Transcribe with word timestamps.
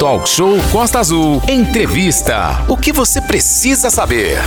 Talk 0.00 0.26
Show 0.26 0.56
Costa 0.72 0.98
Azul. 0.98 1.42
Entrevista. 1.46 2.64
O 2.68 2.74
que 2.74 2.90
você 2.90 3.20
precisa 3.20 3.90
saber? 3.90 4.38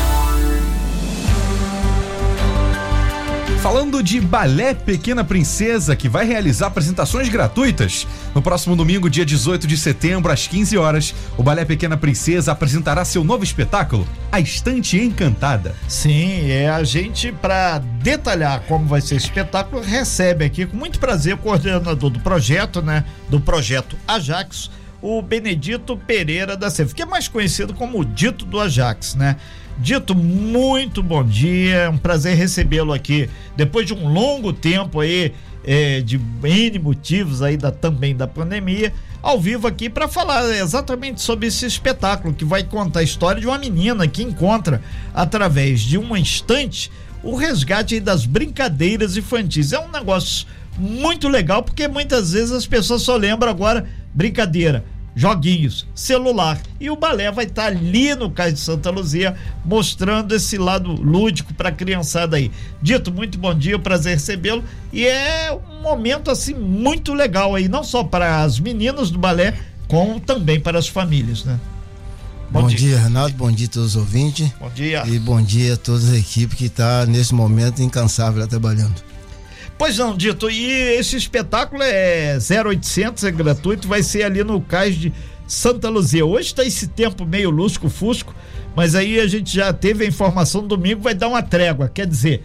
Falando 3.62 4.02
de 4.02 4.20
Balé 4.20 4.74
Pequena 4.74 5.24
Princesa, 5.24 5.96
que 5.96 6.10
vai 6.10 6.26
realizar 6.26 6.66
apresentações 6.68 7.30
gratuitas. 7.30 8.08
No 8.34 8.42
próximo 8.42 8.76
domingo, 8.76 9.08
dia 9.12 9.24
18 9.24 9.68
de 9.68 9.78
setembro, 9.78 10.32
às 10.32 10.48
15 10.48 10.76
horas, 10.76 11.14
o 11.38 11.44
Balé 11.44 11.64
Pequena 11.64 11.96
Princesa 11.96 12.52
apresentará 12.52 13.06
seu 13.06 13.24
novo 13.24 13.44
espetáculo, 13.44 14.08
A 14.32 14.40
Estante 14.40 14.98
Encantada. 15.00 15.76
Sim, 15.88 16.50
é 16.50 16.68
a 16.68 16.84
gente, 16.84 17.32
para 17.32 17.78
detalhar 17.78 18.62
como 18.62 18.88
vai 18.88 19.02
ser 19.02 19.14
o 19.14 19.18
espetáculo, 19.18 19.84
recebe 19.84 20.46
aqui 20.46 20.66
com 20.66 20.76
muito 20.76 20.98
prazer 20.98 21.36
o 21.36 21.38
coordenador 21.38 22.10
do 22.10 22.20
projeto, 22.22 22.82
né? 22.82 23.06
Do 23.30 23.40
projeto 23.40 23.96
Ajax, 24.08 24.72
o 25.04 25.22
Benedito 25.22 25.98
Pereira 25.98 26.56
da 26.56 26.70
Silva, 26.70 26.94
que 26.96 27.02
é 27.02 27.06
mais 27.06 27.28
conhecido 27.28 27.74
como 27.74 28.00
o 28.00 28.06
Dito 28.06 28.46
do 28.46 28.58
Ajax, 28.58 29.16
né? 29.16 29.36
Dito, 29.78 30.16
muito 30.16 31.04
bom 31.04 31.22
dia, 31.22 31.76
é 31.76 31.90
um 31.90 31.98
prazer 31.98 32.38
recebê-lo 32.38 32.94
aqui 32.94 33.30
depois 33.54 33.86
de 33.86 33.94
um 33.94 34.08
longo 34.08 34.54
tempo 34.54 35.02
aí, 35.02 35.34
é, 35.66 36.00
de 36.00 36.18
N 36.42 36.80
motivos 36.80 37.42
aí 37.42 37.58
da, 37.58 37.70
também 37.70 38.16
da 38.16 38.28
pandemia, 38.28 38.94
ao 39.22 39.38
vivo 39.38 39.68
aqui 39.68 39.90
para 39.90 40.08
falar 40.08 40.50
exatamente 40.56 41.22
sobre 41.22 41.48
esse 41.48 41.66
espetáculo 41.66 42.34
que 42.34 42.46
vai 42.46 42.64
contar 42.64 43.02
a 43.02 43.04
história 43.04 43.42
de 43.42 43.48
uma 43.48 43.58
menina 43.58 44.08
que 44.08 44.24
encontra, 44.24 44.82
através 45.14 45.82
de 45.82 45.98
uma 45.98 46.18
instante, 46.18 46.90
o 47.22 47.36
resgate 47.36 48.00
das 48.00 48.26
brincadeiras 48.26 49.18
infantis. 49.18 49.74
É 49.74 49.80
um 49.80 49.92
negócio 49.92 50.48
muito 50.78 51.28
legal 51.28 51.62
porque 51.62 51.90
muitas 51.90 52.32
vezes 52.32 52.54
as 52.54 52.66
pessoas 52.66 53.02
só 53.02 53.18
lembram 53.18 53.52
agora 53.52 53.86
brincadeira 54.14 54.93
joguinhos, 55.16 55.86
celular. 55.94 56.60
E 56.80 56.90
o 56.90 56.96
balé 56.96 57.32
vai 57.32 57.46
estar 57.46 57.64
tá 57.64 57.68
ali 57.68 58.16
no 58.16 58.30
Cais 58.30 58.54
de 58.54 58.60
Santa 58.60 58.90
Luzia, 58.90 59.36
mostrando 59.64 60.34
esse 60.34 60.58
lado 60.58 60.92
lúdico 60.92 61.54
para 61.54 61.70
a 61.70 61.72
criançada 61.72 62.38
aí. 62.38 62.52
Dito, 62.82 63.12
muito 63.12 63.38
bom 63.38 63.54
dia, 63.54 63.78
prazer 63.78 64.16
recebê-lo. 64.16 64.64
E 64.92 65.06
é 65.06 65.52
um 65.52 65.82
momento 65.82 66.32
assim 66.32 66.54
muito 66.54 67.14
legal 67.14 67.56
aí, 67.56 67.68
não 67.68 67.84
só 67.84 68.04
para 68.04 68.42
as 68.42 68.60
meninas 68.60 69.12
do 69.12 69.20
balé, 69.20 69.58
como 69.88 70.20
também 70.20 70.60
para 70.60 70.80
as 70.80 70.88
famílias, 70.88 71.44
né? 71.44 71.60
Bom, 72.50 72.62
bom 72.62 72.68
dia. 72.68 72.78
dia. 72.78 73.00
Renato. 73.00 73.34
Bom 73.34 73.52
dia 73.52 73.66
a 73.66 73.70
todos 73.70 73.90
os 73.90 73.96
ouvintes. 73.96 74.52
Bom 74.60 74.70
dia. 74.70 75.04
E 75.08 75.18
bom 75.18 75.42
dia 75.42 75.74
a 75.74 75.78
toda 75.78 76.12
a 76.12 76.18
equipe 76.18 76.56
que 76.56 76.66
está 76.66 77.06
nesse 77.06 77.34
momento 77.34 77.82
incansável 77.82 78.48
trabalhando. 78.48 79.13
Pois 79.78 79.98
não, 79.98 80.16
Dito, 80.16 80.50
e 80.50 80.72
esse 80.98 81.16
espetáculo 81.16 81.82
é 81.84 82.38
0800, 82.38 83.24
é 83.24 83.32
gratuito, 83.32 83.88
vai 83.88 84.04
ser 84.04 84.24
ali 84.24 84.44
no 84.44 84.62
Cais 84.62 84.96
de 84.96 85.12
Santa 85.48 85.90
Luzia. 85.90 86.26
Hoje 86.26 86.48
está 86.48 86.64
esse 86.64 86.88
tempo 86.88 87.26
meio 87.26 87.50
lusco-fusco, 87.50 88.34
mas 88.76 88.96
aí 88.96 89.20
a 89.20 89.28
gente 89.28 89.54
já 89.54 89.74
teve 89.74 90.06
a 90.06 90.08
informação 90.08 90.66
domingo, 90.66 91.02
vai 91.02 91.14
dar 91.14 91.28
uma 91.28 91.42
trégua. 91.42 91.90
Quer 91.90 92.08
dizer, 92.08 92.44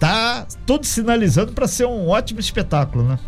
tá 0.00 0.46
tudo 0.66 0.86
sinalizando 0.86 1.52
para 1.52 1.68
ser 1.68 1.86
um 1.86 2.08
ótimo 2.08 2.40
espetáculo, 2.40 3.04
né? 3.04 3.18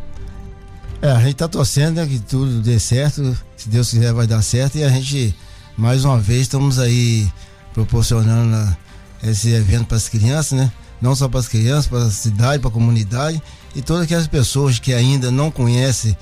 É, 1.02 1.10
a 1.10 1.20
gente 1.20 1.36
tá 1.36 1.46
torcendo 1.46 1.96
né, 1.96 2.06
que 2.06 2.18
tudo 2.18 2.60
dê 2.60 2.80
certo, 2.80 3.36
se 3.56 3.68
Deus 3.68 3.90
quiser 3.90 4.14
vai 4.14 4.26
dar 4.26 4.40
certo 4.42 4.78
e 4.78 4.84
a 4.84 4.88
gente, 4.88 5.34
mais 5.76 6.04
uma 6.04 6.18
vez, 6.18 6.42
estamos 6.42 6.78
aí 6.78 7.30
proporcionando 7.74 8.46
né, 8.46 8.76
esse 9.22 9.50
evento 9.52 9.86
para 9.86 9.98
as 9.98 10.08
crianças, 10.08 10.58
né? 10.58 10.72
Não 11.00 11.14
só 11.14 11.28
para 11.28 11.40
as 11.40 11.48
crianças, 11.48 11.86
para 11.86 11.98
a 11.98 12.10
cidade, 12.10 12.60
para 12.60 12.68
a 12.68 12.72
comunidade 12.72 13.40
e 13.74 13.82
todas 13.82 14.04
aquelas 14.04 14.26
pessoas 14.26 14.78
que 14.78 14.92
ainda 14.94 15.30
não 15.30 15.50
conhecem 15.50 16.16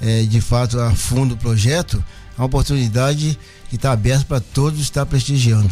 é, 0.00 0.22
de 0.22 0.40
fato 0.40 0.80
a 0.80 0.90
fundo 0.92 1.34
o 1.34 1.36
projeto, 1.36 2.02
é 2.36 2.40
uma 2.40 2.46
oportunidade 2.46 3.38
que 3.68 3.76
está 3.76 3.92
aberta 3.92 4.24
para 4.26 4.40
todos 4.40 4.80
estar 4.80 5.04
prestigiando. 5.06 5.70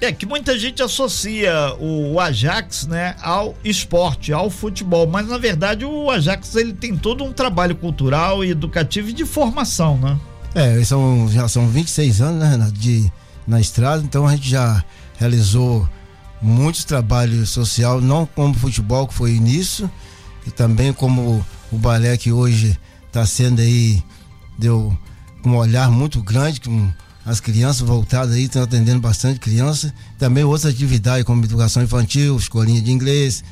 É 0.00 0.12
que 0.12 0.26
muita 0.26 0.58
gente 0.58 0.82
associa 0.82 1.74
o 1.80 2.20
Ajax, 2.20 2.86
né, 2.86 3.16
ao 3.22 3.56
esporte, 3.64 4.30
ao 4.30 4.50
futebol, 4.50 5.06
mas 5.06 5.26
na 5.26 5.38
verdade 5.38 5.86
o 5.86 6.10
Ajax 6.10 6.54
ele 6.54 6.74
tem 6.74 6.96
todo 6.96 7.24
um 7.24 7.32
trabalho 7.32 7.74
cultural 7.74 8.44
e 8.44 8.50
educativo 8.50 9.08
e 9.08 9.12
de 9.12 9.24
formação, 9.24 9.96
né? 9.96 10.18
É, 10.54 10.82
são, 10.84 11.28
já 11.30 11.48
são 11.48 11.68
26 11.68 12.20
anos, 12.20 12.40
né, 12.40 12.50
Renato, 12.50 12.72
de, 12.72 13.10
na 13.46 13.58
estrada, 13.58 14.02
então 14.02 14.26
a 14.26 14.36
gente 14.36 14.48
já 14.50 14.84
realizou 15.18 15.88
muitos 16.40 16.84
trabalhos 16.84 17.50
social, 17.50 18.00
não 18.00 18.26
como 18.26 18.54
futebol, 18.54 19.06
que 19.06 19.14
foi 19.14 19.32
início, 19.32 19.90
e 20.46 20.50
também 20.50 20.92
como 20.92 21.44
o 21.72 21.78
balé 21.78 22.16
que 22.16 22.30
hoje 22.30 22.78
está 23.06 23.26
sendo 23.26 23.60
aí, 23.60 24.02
deu 24.58 24.96
um 25.44 25.56
olhar 25.56 25.90
muito 25.90 26.22
grande, 26.22 26.60
com 26.60 26.90
as 27.24 27.40
crianças 27.40 27.80
voltadas 27.80 28.34
aí, 28.34 28.44
estão 28.44 28.62
atendendo 28.62 29.00
bastante 29.00 29.40
criança. 29.40 29.92
Também 30.18 30.44
outras 30.44 30.72
atividades 30.72 31.24
como 31.24 31.44
educação 31.44 31.82
infantil, 31.82 32.36
escolinha 32.36 32.80
de 32.80 32.92
inglês, 32.92 33.42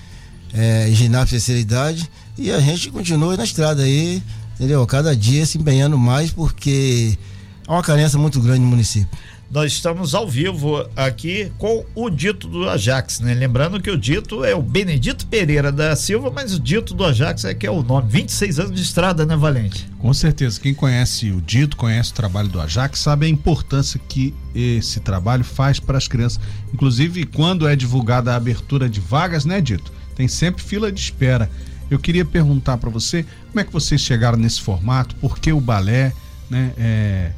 é, 0.53 0.89
ginásio 0.93 1.27
de 1.27 1.31
terceira 1.33 1.61
idade. 1.61 2.11
E 2.39 2.51
a 2.51 2.61
gente 2.61 2.91
continua 2.91 3.37
na 3.37 3.45
estrada 3.45 3.83
aí, 3.83 4.23
entendeu? 4.55 4.87
Cada 4.87 5.17
dia 5.17 5.45
se 5.45 5.59
empenhando 5.59 5.99
mais, 5.99 6.31
porque 6.31 7.19
há 7.67 7.73
uma 7.73 7.83
carência 7.83 8.19
muito 8.19 8.41
grande 8.41 8.61
no 8.61 8.67
município 8.69 9.09
nós 9.55 9.71
estamos 9.71 10.17
ao 10.17 10.29
vivo 10.29 10.85
aqui 10.97 11.53
com 11.59 11.87
o 11.95 12.11
Dito 12.11 12.49
do 12.49 12.69
Ajax, 12.69 13.21
né? 13.21 13.35
Lembrando 13.35 13.81
que 13.81 13.89
o 13.89 13.97
Dito 13.97 14.45
é 14.45 14.53
o 14.53 14.61
Benedito 14.61 15.29
Pereira 15.29 15.71
da 15.71 15.95
Silva, 15.95 16.29
mas 16.29 16.53
o 16.55 16.59
Dito 16.59 16.93
do 16.93 17.05
Ajax 17.05 17.45
é 17.45 17.55
que 17.55 17.65
é 17.65 17.71
o 17.71 17.81
nome. 17.81 18.09
26 18.11 18.59
anos 18.59 18.75
de 18.75 18.83
estrada, 18.83 19.25
né, 19.25 19.37
Valente? 19.37 19.89
Com 20.01 20.13
certeza. 20.13 20.61
Quem 20.61 20.75
conhece 20.75 21.31
o 21.31 21.41
Dito, 21.41 21.77
conhece 21.77 22.11
o 22.11 22.15
trabalho 22.15 22.49
do 22.49 22.61
Ajax, 22.61 22.99
sabe 22.99 23.27
a 23.27 23.29
importância 23.29 24.01
que 24.09 24.35
esse 24.53 24.99
trabalho 24.99 25.45
faz 25.45 25.79
para 25.79 25.97
as 25.97 26.09
crianças. 26.09 26.41
Inclusive, 26.73 27.25
quando 27.25 27.69
é 27.69 27.77
divulgada 27.77 28.33
a 28.33 28.37
abertura 28.37 28.89
de 28.89 28.99
vagas, 28.99 29.45
né, 29.45 29.61
Dito? 29.61 29.93
Tem 30.17 30.27
sempre 30.27 30.65
fila 30.65 30.91
de 30.91 30.99
espera. 30.99 31.49
Eu 31.89 32.01
queria 32.01 32.25
perguntar 32.25 32.77
para 32.79 32.91
você 32.91 33.25
como 33.51 33.61
é 33.61 33.63
que 33.63 33.73
vocês 33.73 34.01
chegaram 34.01 34.37
nesse 34.37 34.61
formato, 34.61 35.15
por 35.15 35.39
que 35.39 35.53
o 35.53 35.61
balé, 35.61 36.13
né? 36.51 36.73
É 36.77 37.31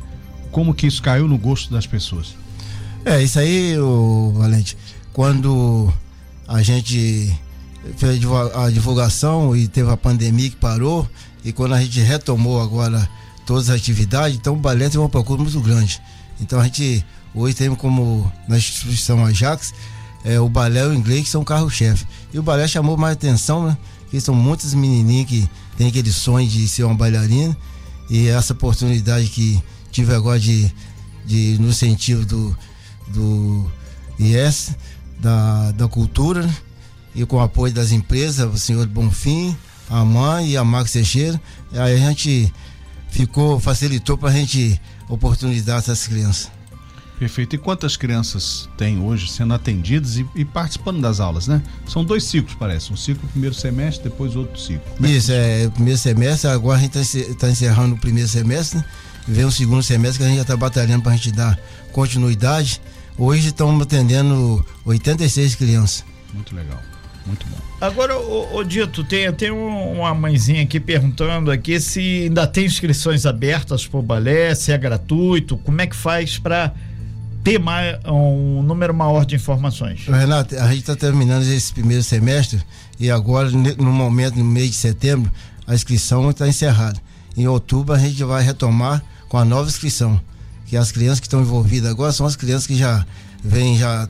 como 0.56 0.72
que 0.72 0.86
isso 0.86 1.02
caiu 1.02 1.28
no 1.28 1.36
gosto 1.36 1.70
das 1.70 1.86
pessoas? 1.86 2.34
É, 3.04 3.22
isso 3.22 3.38
aí, 3.38 3.78
o 3.78 4.32
Valente, 4.34 4.74
quando 5.12 5.92
a 6.48 6.62
gente 6.62 7.30
fez 7.98 8.18
a 8.54 8.70
divulgação 8.70 9.54
e 9.54 9.68
teve 9.68 9.90
a 9.90 9.98
pandemia 9.98 10.48
que 10.48 10.56
parou, 10.56 11.06
e 11.44 11.52
quando 11.52 11.74
a 11.74 11.82
gente 11.82 12.00
retomou 12.00 12.58
agora 12.58 13.06
todas 13.44 13.68
as 13.68 13.76
atividades, 13.76 14.38
então 14.38 14.54
o 14.54 14.56
balé 14.56 14.88
tem 14.88 14.98
uma 14.98 15.10
procura 15.10 15.42
muito 15.42 15.60
grande. 15.60 16.00
Então 16.40 16.58
a 16.58 16.64
gente 16.64 17.04
hoje 17.34 17.54
tem 17.54 17.74
como 17.74 18.32
na 18.48 18.56
instituição 18.56 19.26
Ajax 19.26 19.74
é, 20.24 20.40
o 20.40 20.48
balé 20.48 20.80
e 20.80 20.86
o 20.86 20.94
inglês 20.94 21.24
que 21.24 21.28
são 21.28 21.44
carro-chefe. 21.44 22.06
E 22.32 22.38
o 22.38 22.42
balé 22.42 22.66
chamou 22.66 22.96
mais 22.96 23.12
atenção, 23.12 23.66
né? 23.66 23.76
Que 24.10 24.18
são 24.22 24.34
muitos 24.34 24.72
menininhos 24.72 25.28
que 25.28 25.50
têm 25.76 25.88
aquele 25.88 26.10
sonho 26.10 26.48
de 26.48 26.66
ser 26.66 26.84
uma 26.84 26.94
bailarina 26.94 27.54
e 28.08 28.28
essa 28.28 28.54
oportunidade 28.54 29.28
que 29.28 29.62
tive 29.90 30.14
agora 30.14 30.38
de, 30.38 30.70
de 31.24 31.56
no 31.60 31.72
sentido 31.72 32.24
do, 32.26 32.58
do 33.08 33.70
IES, 34.18 34.74
da, 35.18 35.72
da 35.72 35.88
cultura, 35.88 36.42
né? 36.42 36.56
e 37.14 37.24
com 37.24 37.36
o 37.36 37.40
apoio 37.40 37.72
das 37.72 37.92
empresas, 37.92 38.52
o 38.52 38.58
senhor 38.58 38.86
Bonfim, 38.86 39.56
a 39.88 40.04
mãe 40.04 40.50
e 40.50 40.56
a 40.56 40.64
Marcos 40.64 40.92
Teixeira, 40.92 41.40
aí 41.72 41.94
a 41.94 42.10
gente 42.10 42.52
ficou, 43.10 43.58
facilitou 43.58 44.18
para 44.18 44.28
a 44.28 44.32
gente 44.32 44.80
oportunidade 45.08 45.78
essas 45.78 46.06
crianças. 46.06 46.50
Perfeito. 47.18 47.56
E 47.56 47.58
quantas 47.58 47.96
crianças 47.96 48.68
tem 48.76 49.00
hoje 49.00 49.30
sendo 49.30 49.54
atendidas 49.54 50.18
e, 50.18 50.26
e, 50.34 50.44
participando 50.44 51.00
das 51.00 51.18
aulas, 51.18 51.48
né? 51.48 51.62
São 51.86 52.04
dois 52.04 52.24
ciclos, 52.24 52.54
parece. 52.58 52.92
Um 52.92 52.96
ciclo 52.96 53.26
primeiro 53.30 53.54
semestre, 53.54 54.10
depois 54.10 54.36
outro 54.36 54.60
ciclo. 54.60 54.82
É 55.02 55.10
Isso, 55.10 55.32
é, 55.32 55.64
é 55.64 55.68
primeiro 55.70 55.98
semestre, 55.98 56.50
agora 56.50 56.78
a 56.78 56.82
gente 56.82 56.98
está 56.98 57.34
tá 57.34 57.50
encerrando 57.50 57.94
o 57.94 57.98
primeiro 57.98 58.28
semestre, 58.28 58.78
né? 58.78 58.84
Vem 59.26 59.44
o 59.44 59.50
segundo 59.50 59.82
semestre 59.82 60.18
que 60.18 60.24
a 60.24 60.28
gente 60.28 60.36
já 60.36 60.42
está 60.42 60.56
batalhando 60.56 61.02
para 61.02 61.12
a 61.12 61.16
gente 61.16 61.32
dar 61.32 61.58
continuidade. 61.92 62.80
Hoje 63.18 63.48
estamos 63.48 63.82
atendendo 63.82 64.64
86 64.84 65.54
crianças. 65.54 66.04
Muito 66.32 66.54
legal. 66.54 66.78
Muito 67.26 67.44
bom. 67.46 67.56
Agora, 67.80 68.16
o, 68.16 68.62
Dito, 68.62 69.02
tem, 69.02 69.30
tem 69.32 69.50
uma 69.50 70.14
mãezinha 70.14 70.62
aqui 70.62 70.78
perguntando 70.78 71.50
aqui 71.50 71.80
se 71.80 72.24
ainda 72.24 72.46
tem 72.46 72.64
inscrições 72.64 73.26
abertas 73.26 73.86
para 73.86 73.98
o 73.98 74.02
balé, 74.02 74.54
se 74.54 74.70
é 74.70 74.78
gratuito, 74.78 75.56
como 75.58 75.80
é 75.80 75.86
que 75.86 75.96
faz 75.96 76.38
para 76.38 76.72
ter 77.42 77.58
mais, 77.58 77.98
um 78.06 78.62
número 78.62 78.94
maior 78.94 79.26
de 79.26 79.34
informações? 79.34 80.06
Renato, 80.06 80.56
a 80.56 80.68
gente 80.68 80.80
está 80.80 80.94
terminando 80.94 81.42
esse 81.42 81.72
primeiro 81.72 82.02
semestre 82.02 82.62
e 82.98 83.10
agora, 83.10 83.50
no 83.50 83.92
momento, 83.92 84.36
no 84.36 84.44
mês 84.44 84.70
de 84.70 84.76
setembro, 84.76 85.30
a 85.66 85.74
inscrição 85.74 86.30
está 86.30 86.46
encerrada. 86.46 87.00
Em 87.36 87.46
outubro 87.46 87.94
a 87.94 87.98
gente 87.98 88.22
vai 88.24 88.42
retomar 88.42 89.02
com 89.28 89.38
a 89.38 89.44
nova 89.44 89.68
inscrição. 89.68 90.20
Que 90.66 90.76
as 90.76 90.90
crianças 90.90 91.20
que 91.20 91.26
estão 91.26 91.40
envolvidas 91.40 91.90
agora 91.90 92.12
são 92.12 92.26
as 92.26 92.36
crianças 92.36 92.66
que 92.66 92.76
já 92.76 93.06
vêm 93.42 93.78
já 93.78 94.08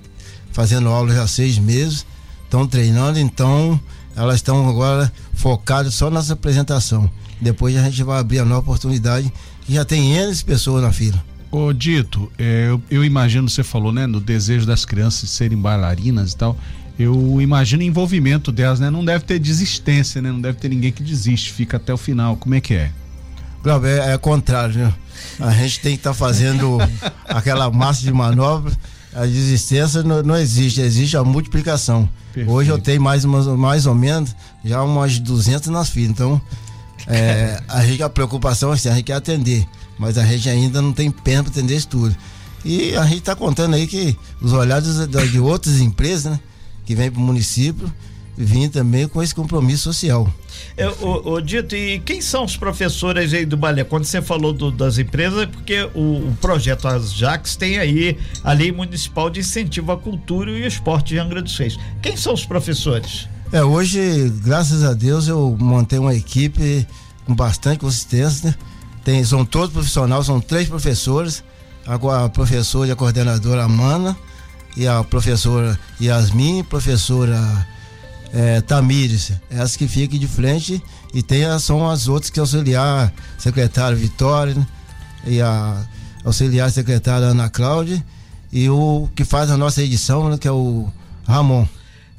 fazendo 0.52 0.88
aula 0.88 1.14
já 1.14 1.22
há 1.22 1.26
seis 1.26 1.58
meses, 1.58 2.06
estão 2.44 2.66
treinando, 2.66 3.18
então 3.18 3.78
elas 4.16 4.36
estão 4.36 4.66
agora 4.66 5.12
focadas 5.34 5.92
só 5.92 6.10
nessa 6.10 6.32
apresentação. 6.32 7.10
Depois 7.38 7.76
a 7.76 7.82
gente 7.82 8.02
vai 8.02 8.18
abrir 8.18 8.38
a 8.38 8.44
nova 8.44 8.60
oportunidade, 8.60 9.30
que 9.66 9.74
já 9.74 9.84
tem 9.84 10.14
N 10.14 10.34
pessoas 10.44 10.82
na 10.82 10.90
fila. 10.90 11.22
Ô 11.50 11.72
Dito, 11.72 12.32
é, 12.38 12.68
eu, 12.68 12.82
eu, 12.90 13.04
imagino, 13.04 13.48
você 13.48 13.62
falou, 13.62 13.92
né, 13.92 14.06
no 14.06 14.18
desejo 14.20 14.66
das 14.66 14.86
crianças 14.86 15.28
serem 15.28 15.58
bailarinas 15.58 16.32
e 16.32 16.36
tal. 16.36 16.56
Eu 16.98 17.40
imagino 17.42 17.82
o 17.82 17.86
envolvimento 17.86 18.50
delas, 18.50 18.80
né? 18.80 18.88
Não 18.88 19.04
deve 19.04 19.24
ter 19.24 19.38
desistência, 19.38 20.22
né? 20.22 20.32
Não 20.32 20.40
deve 20.40 20.56
ter 20.56 20.70
ninguém 20.70 20.90
que 20.90 21.02
desiste, 21.02 21.52
fica 21.52 21.76
até 21.76 21.92
o 21.92 21.98
final. 21.98 22.38
Como 22.38 22.54
é 22.54 22.60
que 22.60 22.72
é? 22.72 22.90
É, 23.84 24.12
é 24.12 24.18
contrário, 24.18 24.78
né? 24.78 24.94
A 25.40 25.50
gente 25.50 25.80
tem 25.80 25.92
que 25.92 26.00
estar 26.00 26.10
tá 26.10 26.14
fazendo 26.14 26.78
aquela 27.28 27.70
massa 27.70 28.02
de 28.02 28.12
manobra. 28.12 28.72
A 29.14 29.24
desistência 29.24 30.02
não, 30.02 30.22
não 30.22 30.36
existe, 30.36 30.80
existe 30.80 31.16
a 31.16 31.24
multiplicação. 31.24 32.08
Perfeito. 32.32 32.54
Hoje 32.54 32.70
eu 32.70 32.78
tenho 32.78 33.00
mais, 33.00 33.24
mais 33.24 33.86
ou 33.86 33.94
menos 33.94 34.36
já 34.64 34.82
umas 34.82 35.18
200 35.18 35.68
nas 35.68 35.88
filas. 35.88 36.10
Então, 36.10 36.40
é, 37.06 37.60
a, 37.66 37.84
gente, 37.84 38.02
a 38.02 38.10
preocupação 38.10 38.72
é 38.72 38.74
assim, 38.74 38.88
a 38.88 38.94
gente 38.94 39.04
quer 39.04 39.14
atender, 39.14 39.66
mas 39.98 40.18
a 40.18 40.24
gente 40.24 40.48
ainda 40.48 40.82
não 40.82 40.92
tem 40.92 41.10
pena 41.10 41.42
para 41.42 41.50
atender 41.50 41.76
isso 41.76 41.88
tudo. 41.88 42.14
E 42.64 42.94
a 42.96 43.04
gente 43.04 43.18
está 43.18 43.34
contando 43.34 43.74
aí 43.74 43.86
que 43.86 44.16
os 44.40 44.52
olhares 44.52 45.08
de, 45.08 45.28
de 45.28 45.40
outras 45.40 45.80
empresas, 45.80 46.32
né, 46.32 46.40
que 46.84 46.94
vêm 46.94 47.10
para 47.10 47.20
o 47.20 47.22
município, 47.22 47.92
vim 48.36 48.68
também 48.68 49.08
com 49.08 49.22
esse 49.22 49.34
compromisso 49.34 49.84
social. 49.84 50.32
É, 50.76 50.88
o, 50.88 51.34
o, 51.34 51.40
Dito, 51.40 51.74
e 51.74 51.98
quem 52.00 52.20
são 52.20 52.44
os 52.44 52.56
professores 52.56 53.32
aí 53.32 53.46
do 53.46 53.56
balé? 53.56 53.84
Quando 53.84 54.04
você 54.04 54.20
falou 54.20 54.52
do, 54.52 54.70
das 54.70 54.98
empresas, 54.98 55.42
é 55.42 55.46
porque 55.46 55.88
o, 55.94 56.28
o 56.28 56.36
projeto 56.40 56.86
Ajax 56.86 57.56
tem 57.56 57.78
aí 57.78 58.18
a 58.44 58.52
Lei 58.52 58.70
Municipal 58.72 59.30
de 59.30 59.40
Incentivo 59.40 59.92
à 59.92 59.96
Cultura 59.96 60.50
e 60.50 60.66
Esporte 60.66 61.14
de 61.14 61.18
Angra 61.18 61.40
dos 61.40 61.56
Reis. 61.56 61.78
Quem 62.02 62.16
são 62.16 62.34
os 62.34 62.44
professores? 62.44 63.28
É, 63.52 63.62
hoje, 63.62 64.30
graças 64.42 64.82
a 64.82 64.92
Deus, 64.92 65.28
eu 65.28 65.56
montei 65.58 65.98
uma 65.98 66.14
equipe 66.14 66.86
com 67.24 67.34
bastante 67.34 67.80
consistência. 67.80 68.50
Né? 68.50 68.56
Tem, 69.04 69.24
são 69.24 69.44
todos 69.44 69.72
profissionais, 69.72 70.26
são 70.26 70.40
três 70.40 70.68
professores. 70.68 71.44
Agora 71.86 72.24
a 72.24 72.28
professora 72.28 72.88
e 72.88 72.90
a 72.90 72.96
coordenadora 72.96 73.62
Amana 73.62 74.16
e 74.76 74.86
a 74.86 75.02
professora 75.04 75.78
Yasmin, 76.00 76.64
professora 76.64 77.66
é, 78.32 78.60
Tamires, 78.60 79.32
essas 79.50 79.76
que 79.76 79.86
ficam 79.88 80.18
de 80.18 80.26
frente 80.26 80.82
e 81.14 81.22
tem 81.22 81.44
são 81.58 81.88
as 81.88 82.08
outras 82.08 82.30
que 82.30 82.40
auxiliar 82.40 83.12
secretária 83.38 83.96
Vitória 83.96 84.54
né? 84.54 84.66
e 85.26 85.40
a 85.40 85.86
auxiliar 86.24 86.70
secretária 86.70 87.28
Ana 87.28 87.48
Cláudia 87.48 88.04
e 88.52 88.68
o 88.68 89.08
que 89.14 89.24
faz 89.24 89.50
a 89.50 89.56
nossa 89.56 89.82
edição, 89.82 90.28
né, 90.28 90.38
que 90.38 90.48
é 90.48 90.52
o 90.52 90.88
Ramon. 91.26 91.66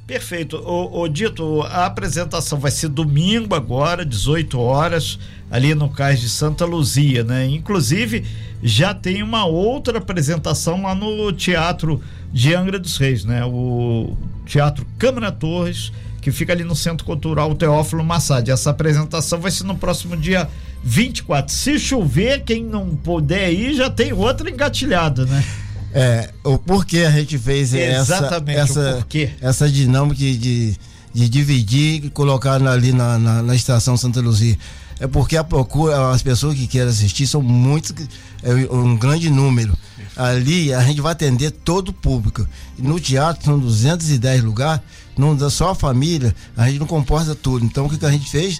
Perfeito. 0.05 0.57
O, 0.57 1.01
o, 1.01 1.07
Dito, 1.09 1.61
a 1.63 1.85
apresentação 1.85 2.57
vai 2.57 2.71
ser 2.71 2.87
domingo 2.87 3.53
agora, 3.53 4.05
18 4.05 4.57
horas, 4.57 5.19
ali 5.51 5.75
no 5.75 5.89
Cais 5.89 6.21
de 6.21 6.29
Santa 6.29 6.63
Luzia, 6.63 7.25
né? 7.25 7.45
Inclusive, 7.45 8.25
já 8.63 8.93
tem 8.93 9.21
uma 9.21 9.45
outra 9.45 9.97
apresentação 9.97 10.83
lá 10.83 10.95
no 10.95 11.33
Teatro 11.33 12.01
de 12.37 12.53
Angra 12.53 12.77
dos 12.77 12.97
Reis, 12.97 13.25
né? 13.25 13.43
O 13.43 14.15
Teatro 14.45 14.85
Câmara 14.99 15.31
Torres, 15.31 15.91
que 16.21 16.31
fica 16.31 16.53
ali 16.53 16.63
no 16.63 16.75
Centro 16.75 17.03
Cultural 17.03 17.55
Teófilo 17.55 18.03
Massad. 18.03 18.47
Essa 18.47 18.69
apresentação 18.69 19.41
vai 19.41 19.49
ser 19.49 19.63
no 19.63 19.75
próximo 19.75 20.15
dia 20.15 20.47
24. 20.83 21.51
Se 21.51 21.79
chover, 21.79 22.43
quem 22.43 22.63
não 22.63 22.95
puder 22.95 23.51
ir, 23.51 23.73
já 23.73 23.89
tem 23.89 24.13
outra 24.13 24.51
engatilhada, 24.51 25.25
né? 25.25 25.43
É, 25.91 26.29
o 26.43 26.59
porquê 26.59 26.99
a 26.99 27.09
gente 27.09 27.39
fez 27.39 27.73
Exatamente 27.73 28.59
essa, 28.59 29.03
essa, 29.07 29.29
essa 29.41 29.69
dinâmica 29.69 30.19
de, 30.19 30.77
de 31.11 31.29
dividir 31.29 32.05
e 32.05 32.09
colocar 32.11 32.61
ali 32.61 32.93
na, 32.93 33.17
na, 33.17 33.41
na, 33.41 33.55
estação 33.55 33.97
Santa 33.97 34.21
Luzia. 34.21 34.55
É 34.99 35.07
porque 35.07 35.37
a 35.37 35.43
procura, 35.43 36.11
as 36.11 36.23
pessoas 36.23 36.55
que 36.55 36.65
querem 36.65 36.89
assistir 36.89 37.27
são 37.27 37.41
muitos, 37.41 37.93
é 38.41 38.73
um 38.73 38.95
grande 38.97 39.29
número. 39.29 39.77
Ali 40.15 40.73
a 40.73 40.81
gente 40.81 41.01
vai 41.01 41.11
atender 41.11 41.51
todo 41.51 41.89
o 41.89 41.93
público. 41.93 42.47
No 42.77 42.99
teatro 42.99 43.45
são 43.45 43.59
210 43.59 44.43
lugares, 44.43 44.81
não 45.17 45.35
dá 45.35 45.49
só 45.49 45.71
a 45.71 45.75
família, 45.75 46.35
a 46.55 46.67
gente 46.67 46.79
não 46.79 46.87
comporta 46.87 47.35
tudo. 47.35 47.65
Então 47.65 47.85
o 47.85 47.89
que, 47.89 47.97
que 47.97 48.05
a 48.05 48.11
gente 48.11 48.29
fez? 48.29 48.59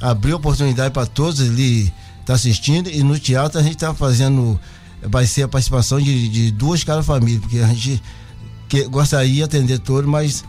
Abriu 0.00 0.36
oportunidade 0.36 0.92
para 0.92 1.06
todos 1.06 1.40
ali 1.40 1.84
estar 1.84 1.94
tá 2.26 2.34
assistindo 2.34 2.90
e 2.90 3.02
no 3.02 3.18
teatro 3.18 3.60
a 3.60 3.62
gente 3.62 3.76
está 3.76 3.94
fazendo 3.94 4.58
vai 5.02 5.26
ser 5.26 5.42
a 5.42 5.48
participação 5.48 6.00
de, 6.00 6.28
de 6.28 6.50
duas 6.50 6.82
cada 6.82 7.02
família, 7.02 7.40
porque 7.40 7.58
a 7.58 7.68
gente 7.68 8.02
que, 8.68 8.84
gostaria 8.84 9.32
de 9.32 9.42
atender 9.42 9.78
todos, 9.78 10.08
mas 10.08 10.44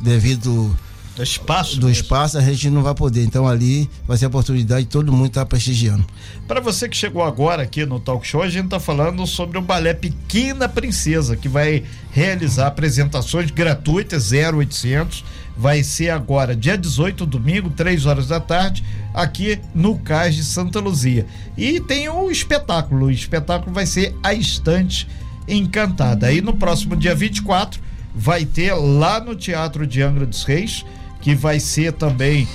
devido 0.00 0.76
do 1.16 1.22
espaço 1.22 1.78
do 1.78 1.86
mesmo. 1.86 2.02
espaço 2.02 2.38
a 2.38 2.40
gente 2.40 2.70
não 2.70 2.82
vai 2.82 2.94
poder 2.94 3.24
então 3.24 3.46
ali 3.46 3.88
vai 4.06 4.16
ser 4.16 4.26
a 4.26 4.28
oportunidade 4.28 4.84
de 4.84 4.90
todo 4.90 5.12
mundo 5.12 5.26
estar 5.26 5.42
tá 5.42 5.46
prestigiando 5.46 6.04
para 6.48 6.60
você 6.60 6.88
que 6.88 6.96
chegou 6.96 7.22
agora 7.22 7.62
aqui 7.62 7.84
no 7.84 8.00
talk 8.00 8.26
show 8.26 8.42
a 8.42 8.48
gente 8.48 8.66
está 8.66 8.80
falando 8.80 9.26
sobre 9.26 9.58
o 9.58 9.62
balé 9.62 9.94
Pequena 9.94 10.68
Princesa 10.68 11.36
que 11.36 11.48
vai 11.48 11.84
realizar 12.10 12.66
apresentações 12.68 13.50
gratuitas 13.50 14.30
0800 14.32 15.24
vai 15.56 15.82
ser 15.82 16.10
agora, 16.10 16.56
dia 16.56 16.76
18, 16.76 17.26
domingo, 17.26 17.70
3 17.70 18.06
horas 18.06 18.28
da 18.28 18.40
tarde, 18.40 18.82
aqui 19.12 19.58
no 19.74 19.98
Cais 19.98 20.34
de 20.34 20.44
Santa 20.44 20.80
Luzia. 20.80 21.26
E 21.56 21.80
tem 21.80 22.08
um 22.08 22.30
espetáculo, 22.30 23.06
o 23.06 23.10
espetáculo 23.10 23.72
vai 23.72 23.86
ser 23.86 24.14
A 24.22 24.32
Estante 24.32 25.08
Encantada. 25.46 26.26
Aí 26.26 26.40
no 26.40 26.54
próximo 26.54 26.96
dia 26.96 27.14
24 27.14 27.80
vai 28.14 28.44
ter 28.44 28.74
lá 28.74 29.20
no 29.20 29.34
Teatro 29.34 29.86
de 29.86 30.02
Angra 30.02 30.26
dos 30.26 30.44
Reis, 30.44 30.84
que 31.22 31.34
vai 31.34 31.58
ser 31.58 31.92
também 31.92 32.46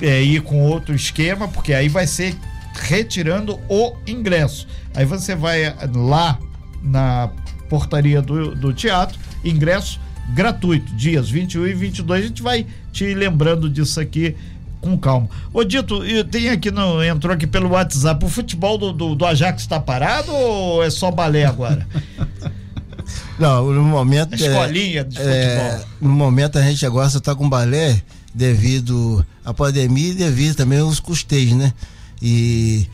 é, 0.00 0.22
ir 0.22 0.42
com 0.42 0.62
outro 0.62 0.94
esquema, 0.94 1.46
porque 1.46 1.72
aí 1.72 1.88
vai 1.88 2.06
ser 2.06 2.34
retirando 2.74 3.60
o 3.68 3.94
ingresso. 4.06 4.66
Aí 4.94 5.04
você 5.04 5.34
vai 5.34 5.74
lá 5.94 6.38
na 6.82 7.30
portaria 7.68 8.20
do, 8.20 8.54
do 8.54 8.72
teatro, 8.72 9.18
ingresso 9.44 10.00
gratuito, 10.34 10.94
dias 10.94 11.30
21 11.30 11.66
e 11.66 11.74
22. 11.74 12.24
A 12.24 12.26
gente 12.26 12.42
vai 12.42 12.66
te 12.92 13.14
lembrando 13.14 13.68
disso 13.68 14.00
aqui 14.00 14.34
com 14.80 14.96
calma. 14.96 15.28
Ô 15.52 15.64
Dito, 15.64 16.00
tem 16.30 16.48
aqui, 16.48 16.70
no, 16.70 17.02
entrou 17.02 17.34
aqui 17.34 17.46
pelo 17.46 17.70
WhatsApp, 17.70 18.24
o 18.24 18.28
futebol 18.28 18.78
do, 18.78 18.92
do, 18.92 19.14
do 19.14 19.26
Ajax 19.26 19.62
está 19.62 19.80
parado 19.80 20.32
ou 20.32 20.82
é 20.82 20.90
só 20.90 21.10
balé 21.10 21.44
agora? 21.44 21.86
Não, 23.38 23.72
no 23.72 23.82
momento. 23.82 24.34
A 24.34 24.36
escolinha 24.36 25.04
de 25.04 25.18
é, 25.20 25.78
futebol. 25.78 25.88
no 26.00 26.08
momento 26.10 26.58
a 26.58 26.62
gente 26.62 26.84
agora 26.86 27.08
só 27.08 27.18
está 27.18 27.34
com 27.34 27.48
balé 27.48 28.00
devido 28.34 29.24
à 29.44 29.52
pandemia 29.52 30.10
e 30.10 30.14
devido 30.14 30.54
também 30.54 30.78
aos 30.78 31.00
custeios, 31.00 31.52
né? 31.52 31.72
E 32.20 32.86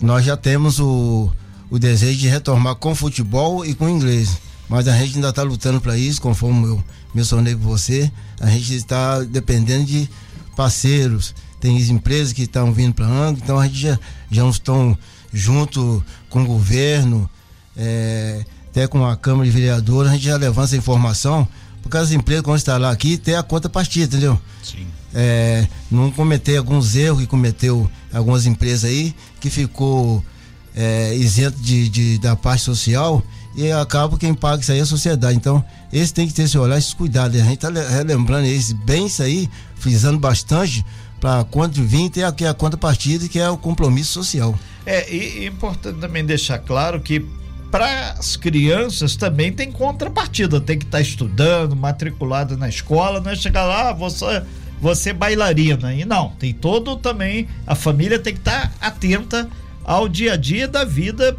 nós 0.00 0.24
já 0.24 0.36
temos 0.36 0.78
o, 0.78 1.30
o 1.70 1.78
desejo 1.78 2.18
de 2.18 2.28
retomar 2.28 2.74
com 2.76 2.94
futebol 2.94 3.64
e 3.64 3.74
com 3.74 3.88
inglês 3.88 4.38
mas 4.68 4.86
a 4.86 4.96
gente 4.96 5.16
ainda 5.16 5.30
está 5.30 5.42
lutando 5.42 5.80
para 5.80 5.96
isso, 5.96 6.20
conforme 6.20 6.66
eu 6.66 6.84
mencionei 7.14 7.54
com 7.54 7.62
você. 7.62 8.10
A 8.38 8.48
gente 8.50 8.74
está 8.74 9.20
dependendo 9.20 9.86
de 9.86 10.08
parceiros, 10.54 11.34
tem 11.58 11.80
empresas 11.80 12.32
que 12.32 12.42
estão 12.42 12.72
vindo 12.72 12.94
para 12.94 13.06
Angra, 13.06 13.40
então 13.42 13.58
a 13.58 13.66
gente 13.66 13.78
já, 13.78 13.98
já 14.30 14.46
estão 14.48 14.96
junto 15.32 16.04
com 16.28 16.42
o 16.42 16.46
governo, 16.46 17.28
é, 17.76 18.44
até 18.70 18.86
com 18.86 19.04
a 19.04 19.16
Câmara 19.16 19.44
de 19.44 19.50
Vereadores, 19.50 20.10
a 20.10 20.14
gente 20.14 20.24
já 20.24 20.36
levanta 20.36 20.68
essa 20.68 20.76
informação, 20.76 21.48
porque 21.82 21.96
as 21.96 22.12
empresas, 22.12 22.44
quando 22.44 22.58
está 22.58 22.76
lá 22.76 22.90
aqui, 22.90 23.16
tem 23.16 23.34
a 23.34 23.42
conta 23.42 23.68
partida, 23.68 24.04
entendeu? 24.06 24.38
Sim. 24.62 24.86
É, 25.14 25.66
não 25.90 26.10
cometer 26.10 26.58
alguns 26.58 26.94
erros 26.94 27.20
que 27.20 27.26
cometeu 27.26 27.90
algumas 28.12 28.46
empresas 28.46 28.84
aí, 28.84 29.14
que 29.40 29.48
ficou 29.48 30.22
é, 30.76 31.14
isento 31.16 31.58
de, 31.60 31.88
de, 31.88 32.18
da 32.18 32.36
parte 32.36 32.62
social 32.62 33.22
e 33.56 33.72
acaba 33.72 34.16
quem 34.18 34.34
paga 34.34 34.62
isso 34.62 34.70
aí 34.70 34.78
é 34.78 34.82
a 34.82 34.86
sociedade. 34.86 35.36
Então, 35.36 35.64
esse 35.92 36.12
tem 36.12 36.28
que 36.28 36.34
ter 36.34 36.42
esse 36.42 36.58
olhar, 36.58 36.78
esse 36.78 36.94
cuidado. 36.94 37.34
A 37.36 37.40
gente 37.40 37.54
está 37.54 37.70
relembrando 37.70 38.46
esse 38.46 38.74
bem 38.74 39.06
isso 39.06 39.22
aí, 39.22 39.48
frisando 39.76 40.18
bastante 40.18 40.84
para 41.18 41.42
quando 41.44 41.82
vir 41.84 42.10
ter 42.10 42.22
aqui 42.22 42.44
a 42.44 42.54
contrapartida 42.54 43.26
que 43.26 43.38
é 43.38 43.48
o 43.50 43.56
compromisso 43.56 44.12
social. 44.12 44.56
É, 44.86 45.12
e, 45.12 45.44
é 45.44 45.46
importante 45.46 45.98
também 45.98 46.24
deixar 46.24 46.58
claro 46.58 47.00
que 47.00 47.26
para 47.70 48.12
as 48.12 48.36
crianças 48.36 49.16
também 49.16 49.52
tem 49.52 49.70
contrapartida, 49.70 50.60
tem 50.60 50.78
que 50.78 50.84
estar 50.84 50.98
tá 50.98 51.02
estudando, 51.02 51.76
matriculado 51.76 52.56
na 52.56 52.68
escola, 52.68 53.20
não 53.20 53.30
é 53.30 53.36
chegar 53.36 53.64
lá, 53.64 53.90
ah, 53.90 53.92
você 53.92 54.42
você 54.80 55.12
bailarina. 55.12 55.92
E 55.92 56.04
não, 56.04 56.30
tem 56.38 56.52
todo 56.52 56.96
também, 56.96 57.48
a 57.66 57.74
família 57.74 58.18
tem 58.18 58.32
que 58.32 58.40
estar 58.40 58.72
tá 58.78 58.86
atenta 58.86 59.48
ao 59.84 60.08
dia 60.08 60.34
a 60.34 60.36
dia 60.36 60.68
da 60.68 60.84
vida 60.84 61.36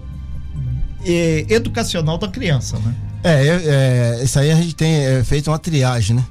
eh, 1.06 1.46
educacional 1.50 2.18
da 2.18 2.28
criança, 2.28 2.78
né? 2.80 2.96
É, 3.24 4.20
é, 4.20 4.24
isso 4.24 4.40
aí 4.40 4.50
a 4.50 4.56
gente 4.56 4.76
tem 4.76 5.06
é, 5.06 5.24
feito 5.24 5.52
uma 5.52 5.60
triagem, 5.60 6.16
né? 6.16 6.26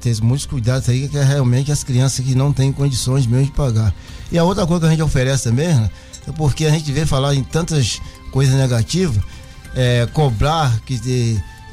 Tem 0.00 0.12
muitos 0.20 0.46
cuidados 0.46 0.88
aí 0.88 1.08
que 1.08 1.16
é 1.16 1.22
realmente 1.22 1.70
as 1.70 1.84
crianças 1.84 2.24
que 2.24 2.34
não 2.34 2.52
têm 2.52 2.72
condições 2.72 3.26
mesmo 3.26 3.46
de 3.46 3.52
pagar. 3.52 3.94
E 4.30 4.38
a 4.38 4.42
outra 4.42 4.66
coisa 4.66 4.80
que 4.80 4.86
a 4.86 4.90
gente 4.90 5.02
oferece 5.02 5.44
também, 5.44 5.68
né, 5.68 5.88
é 6.26 6.32
porque 6.32 6.66
a 6.66 6.70
gente 6.70 6.90
vê 6.90 7.06
falar 7.06 7.34
em 7.34 7.44
tantas 7.44 8.00
coisas 8.32 8.54
negativas, 8.54 9.22
é, 9.74 10.06
cobrar 10.12 10.80
que, 10.80 10.98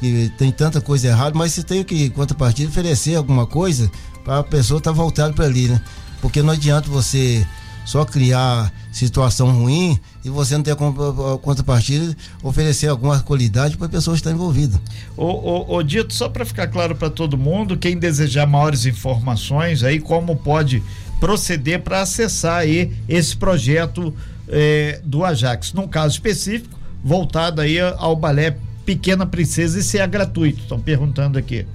que, 0.00 0.32
tem 0.36 0.50
tanta 0.50 0.80
coisa 0.80 1.08
errada, 1.08 1.36
mas 1.36 1.52
você 1.52 1.62
tem 1.62 1.84
que, 1.84 2.10
contrapartida, 2.10 2.68
oferecer 2.68 3.14
alguma 3.16 3.46
coisa 3.46 3.90
para 4.24 4.38
a 4.38 4.42
pessoa 4.42 4.78
estar 4.78 4.90
tá 4.90 4.96
voltada 4.96 5.32
para 5.32 5.44
ali, 5.44 5.68
né? 5.68 5.80
Porque 6.20 6.42
não 6.42 6.52
adianta 6.52 6.88
você 6.88 7.46
só 7.84 8.04
criar 8.04 8.72
situação 8.92 9.50
ruim 9.50 9.98
e 10.24 10.30
você 10.30 10.54
não 10.54 10.62
ter 10.62 10.72
a 10.72 10.76
contrapartida, 11.38 12.16
oferecer 12.42 12.88
alguma 12.88 13.20
qualidade 13.20 13.76
para 13.76 13.86
a 13.86 13.90
pessoa 13.90 14.14
estar 14.14 14.30
envolvida. 14.30 14.80
O, 15.16 15.76
o 15.76 15.82
Dito, 15.82 16.12
só 16.14 16.28
para 16.28 16.44
ficar 16.44 16.68
claro 16.68 16.94
para 16.94 17.10
todo 17.10 17.36
mundo, 17.36 17.76
quem 17.76 17.98
desejar 17.98 18.46
maiores 18.46 18.86
informações 18.86 19.82
aí, 19.82 19.98
como 19.98 20.36
pode 20.36 20.82
proceder 21.18 21.82
para 21.82 22.02
acessar 22.02 22.60
aí 22.60 22.92
esse 23.08 23.36
projeto 23.36 24.14
eh, 24.48 25.00
do 25.04 25.24
Ajax, 25.24 25.72
num 25.72 25.86
caso 25.86 26.14
específico, 26.14 26.79
voltado 27.02 27.60
aí 27.60 27.78
ao 27.80 28.14
balé 28.14 28.56
Pequena 28.84 29.26
Princesa 29.26 29.78
e 29.78 29.82
se 29.82 29.98
é 29.98 30.06
gratuito, 30.06 30.60
estão 30.60 30.80
perguntando 30.80 31.38
aqui. 31.38 31.66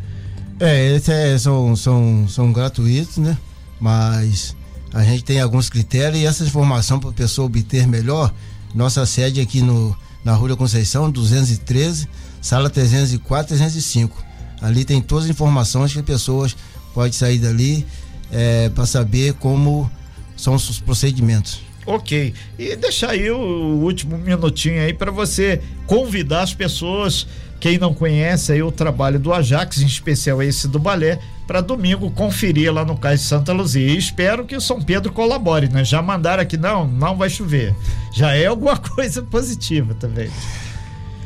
É, 0.59 0.95
esses 0.95 1.09
é, 1.09 1.37
são, 1.37 1.75
são, 1.75 2.27
são 2.27 2.51
gratuitos, 2.51 3.17
né? 3.17 3.37
Mas 3.79 4.55
a 4.93 5.03
gente 5.03 5.23
tem 5.23 5.41
alguns 5.41 5.69
critérios 5.69 6.21
e 6.21 6.25
essa 6.25 6.43
informação 6.43 6.99
para 6.99 7.09
a 7.09 7.13
pessoa 7.13 7.45
obter 7.45 7.87
melhor, 7.87 8.33
nossa 8.73 9.05
sede 9.05 9.41
aqui 9.41 9.61
no, 9.61 9.95
na 10.23 10.33
Rua 10.33 10.55
Conceição, 10.55 11.11
213, 11.11 12.07
sala 12.41 12.69
304, 12.69 13.47
305. 13.47 14.23
Ali 14.61 14.85
tem 14.85 15.01
todas 15.01 15.25
as 15.25 15.31
informações 15.31 15.91
que 15.91 15.99
as 15.99 16.05
pessoas 16.05 16.55
podem 16.93 17.11
sair 17.11 17.39
dali 17.39 17.85
é, 18.31 18.69
para 18.69 18.85
saber 18.85 19.33
como 19.33 19.89
são 20.35 20.55
os 20.55 20.79
procedimentos. 20.79 21.59
Ok. 21.85 22.33
E 22.57 22.75
deixar 22.75 23.11
aí 23.11 23.29
o 23.29 23.37
último 23.37 24.17
minutinho 24.17 24.81
aí 24.81 24.93
para 24.93 25.11
você 25.11 25.61
convidar 25.85 26.41
as 26.41 26.53
pessoas, 26.53 27.27
quem 27.59 27.77
não 27.77 27.93
conhece 27.93 28.51
aí 28.51 28.63
o 28.63 28.71
trabalho 28.71 29.19
do 29.19 29.33
Ajax, 29.33 29.81
em 29.81 29.85
especial 29.85 30.41
esse 30.41 30.67
do 30.67 30.79
balé, 30.79 31.19
para 31.45 31.61
domingo 31.61 32.09
conferir 32.09 32.73
lá 32.73 32.83
no 32.83 32.97
Cais 32.97 33.21
de 33.21 33.27
Santa 33.27 33.53
Luzia. 33.53 33.87
E 33.87 33.97
espero 33.97 34.45
que 34.45 34.55
o 34.55 34.61
São 34.61 34.81
Pedro 34.81 35.11
colabore, 35.11 35.69
né? 35.69 35.83
Já 35.83 36.01
mandaram 36.01 36.41
aqui, 36.41 36.57
não, 36.57 36.87
não 36.87 37.15
vai 37.15 37.29
chover. 37.29 37.75
Já 38.13 38.33
é 38.33 38.47
alguma 38.47 38.77
coisa 38.77 39.21
positiva 39.21 39.93
também. 39.93 40.29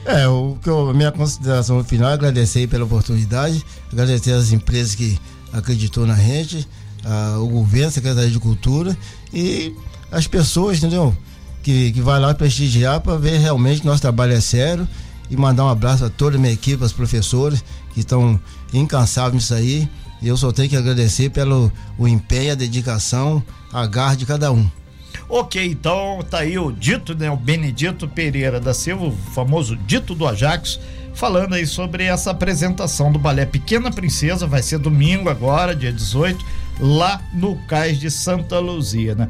É, 0.06 0.28
o 0.28 0.58
que 0.62 0.70
minha 0.94 1.12
consideração 1.12 1.84
final 1.84 2.10
é 2.10 2.14
agradecer 2.14 2.68
pela 2.68 2.86
oportunidade, 2.86 3.64
agradecer 3.92 4.32
às 4.32 4.52
empresas 4.52 4.96
que 4.96 5.20
acreditou 5.54 6.06
na 6.06 6.16
gente, 6.16 6.68
a, 7.04 7.38
o 7.40 7.48
governo, 7.48 7.88
a 7.88 7.92
Secretaria 7.92 8.30
de 8.30 8.40
Cultura 8.40 8.98
e 9.34 9.74
as 10.12 10.28
pessoas, 10.28 10.78
entendeu? 10.78 11.16
Que, 11.62 11.92
que 11.92 12.02
vai 12.02 12.20
lá 12.20 12.34
prestigiar 12.34 13.02
para 13.02 13.18
ver 13.18 13.38
realmente 13.38 13.82
que 13.82 13.88
nosso 13.88 14.02
trabalho 14.02 14.34
é 14.34 14.42
sério 14.42 14.88
e 15.30 15.38
mandar 15.38 15.66
um 15.66 15.70
abraço 15.70 16.06
a 16.06 16.10
toda 16.10 16.38
a 16.38 16.40
minha 16.40 16.54
equipe, 16.54 16.82
aos 16.82 16.94
professores 16.94 17.64
que 17.94 18.00
estão 18.00 18.40
incansáveis 18.74 19.36
nisso 19.36 19.54
aí. 19.54 19.90
E 20.22 20.28
eu 20.28 20.36
só 20.36 20.52
tenho 20.52 20.70
que 20.70 20.76
agradecer 20.76 21.30
pelo 21.30 21.72
o 21.98 22.08
empenho, 22.08 22.52
a 22.52 22.56
dedicação, 22.56 23.44
a 23.72 23.86
garra 23.86 24.16
de 24.16 24.26
cada 24.26 24.52
um. 24.52 24.70
Ok, 25.28 25.64
então 25.64 26.20
tá 26.30 26.40
aí 26.40 26.58
o 26.58 26.72
dito, 26.72 27.16
né? 27.16 27.30
O 27.30 27.38
Benedito 27.38 28.08
Pereira 28.08 28.60
da 28.60 28.74
Silva, 28.74 29.06
o 29.06 29.12
famoso 29.12 29.76
dito 29.76 30.16
do 30.16 30.28
Ajax, 30.28 30.80
falando 31.14 31.54
aí 31.54 31.68
sobre 31.68 32.06
essa 32.06 32.32
apresentação 32.32 33.12
do 33.12 33.20
balé 33.20 33.46
Pequena 33.46 33.92
Princesa, 33.92 34.48
vai 34.48 34.64
ser 34.64 34.80
domingo 34.80 35.30
agora, 35.30 35.76
dia 35.76 35.94
18, 35.94 36.44
lá 36.80 37.22
no 37.34 37.56
Cais 37.68 38.00
de 38.00 38.10
Santa 38.10 38.60
Luzia, 38.60 39.14
né? 39.14 39.30